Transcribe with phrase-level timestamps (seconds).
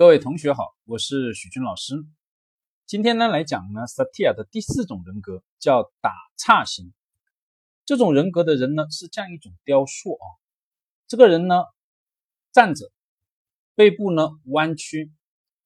[0.00, 1.94] 各位同学好，我是许军老师。
[2.86, 6.94] 今天呢来讲呢萨提亚的第四种人格叫打岔型。
[7.84, 10.24] 这种人格的人呢是这样一种雕塑啊，
[11.06, 11.64] 这个人呢
[12.50, 12.90] 站着，
[13.74, 15.12] 背部呢弯曲，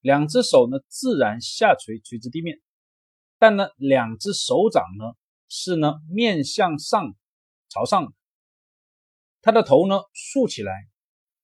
[0.01, 2.59] 两只手呢自然下垂垂直地面，
[3.39, 5.13] 但呢两只手掌呢
[5.47, 7.15] 是呢面向上
[7.69, 8.13] 朝上，
[9.41, 10.89] 他的头呢竖起来，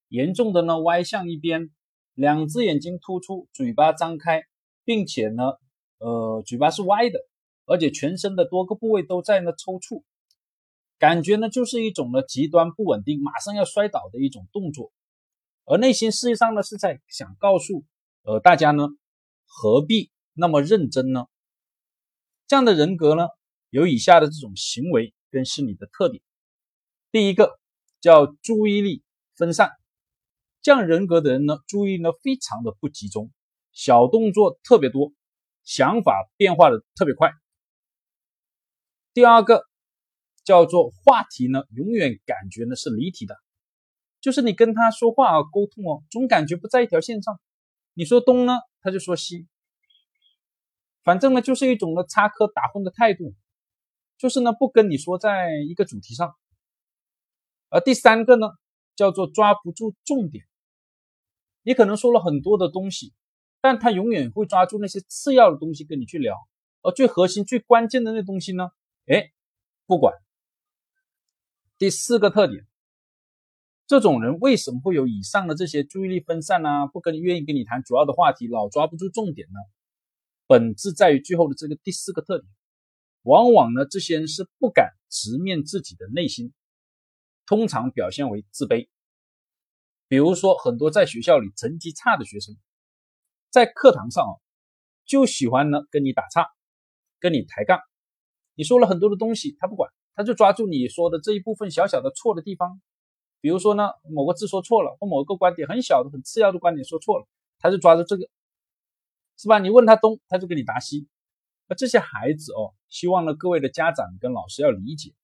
[0.08, 1.70] 严重的呢歪向一边。
[2.14, 4.42] 两只眼睛突出，嘴巴张开，
[4.84, 5.52] 并且呢，
[5.98, 7.18] 呃，嘴巴是歪的，
[7.64, 10.02] 而且全身的多个部位都在那抽搐，
[10.98, 14.92] 感觉呢就是一种呢极端不稳定，马上要摔倒的一种动作，
[15.64, 17.84] 而内心实际上呢是在想告诉
[18.22, 18.88] 呃大家呢，
[19.46, 21.26] 何必那么认真呢？
[22.46, 23.28] 这样的人格呢
[23.70, 26.22] 有以下的这种行为跟心理的特点，
[27.10, 27.58] 第一个
[28.00, 29.02] 叫注意力
[29.34, 29.70] 分散。
[30.62, 33.32] 这样人格的人呢，注意呢非常的不集中，
[33.72, 35.12] 小动作特别多，
[35.64, 37.32] 想法变化的特别快。
[39.12, 39.64] 第二个
[40.44, 43.36] 叫做话题呢，永远感觉呢是离题的，
[44.20, 47.40] 就是你跟他说话啊沟通哦，总感觉不在一条线上。
[47.94, 49.48] 你说东呢，他就说西，
[51.02, 53.34] 反正呢就是一种呢插科打诨的态度，
[54.16, 56.36] 就是呢不跟你说在一个主题上。
[57.68, 58.46] 而第三个呢，
[58.94, 60.44] 叫做抓不住重点。
[61.62, 63.12] 你可能说了很多的东西，
[63.60, 66.36] 但他永远会抓住那些次要的东西跟你去聊，
[66.82, 68.70] 而最核心、最关键的那东西呢？
[69.06, 69.32] 哎，
[69.86, 70.14] 不管。
[71.78, 72.66] 第四个特点，
[73.86, 76.86] 这种人为什么会有以上的这些注意力分散呢？
[76.92, 79.58] 不跟愿意跟你谈主要的话题，老抓不住重点呢？
[80.46, 82.48] 本质在于最后的这个第四个特点，
[83.22, 86.52] 往往呢，这些人是不敢直面自己的内心，
[87.46, 88.88] 通常表现为自卑。
[90.12, 92.54] 比如说，很多在学校里成绩差的学生，
[93.48, 94.36] 在课堂上啊，
[95.06, 96.50] 就喜欢呢跟你打岔，
[97.18, 97.80] 跟你抬杠。
[98.54, 102.82] 你说了很多的东西，他不管，他就抓住你说的这一部分小小的错的地方。
[103.40, 107.26] 比如说呢，某个字说错了，或某个观点很小的、很次要的观点说错了，
[107.58, 108.28] 他就抓住这个，
[109.38, 109.60] 是吧？
[109.60, 111.08] 你问他东，他就给你答西。
[111.68, 115.14] 那这些孩子哦，希望呢各位的家长跟老师要理解，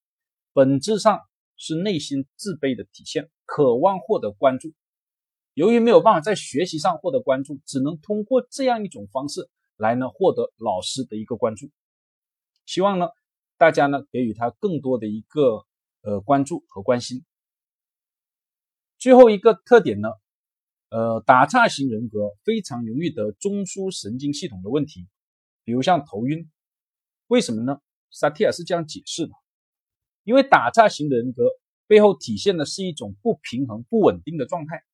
[0.55, 1.21] 本质上
[1.59, 3.29] 是内心自卑的体现。
[3.49, 4.75] 渴望获得关注，
[5.55, 9.49] 由于没有办法在学习上获得关注，只能通过这样一种方式
[9.79, 11.71] 来呢获得老师的一个关注。
[12.67, 13.09] 希望呢
[13.57, 15.65] 大家呢给予他更多的一个
[16.03, 17.25] 呃关注和关心。
[18.99, 20.11] 最后一个特点呢，
[20.91, 25.09] 呃，打岔型人格非常容易得中枢神经系统的问题，
[25.65, 26.51] 比如像头晕。
[27.29, 27.81] 为什么呢？
[28.11, 29.33] 萨提亚是这样解释的：
[30.25, 31.45] 因为打岔型的人格。
[31.89, 34.85] 背后体现的是一种不平衡、不稳定的状态，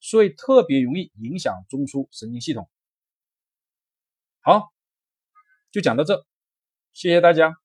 [0.00, 2.70] 所以特别容易影响中枢神经系统。
[4.40, 4.72] 好，
[5.70, 6.24] 就讲到这，
[6.94, 7.59] 谢谢大家。